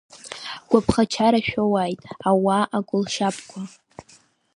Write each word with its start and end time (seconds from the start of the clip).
Гәаԥха-чара 0.69 1.39
шәоуааит, 1.47 2.01
ауаа-агәылшьапқәа! 2.29 3.61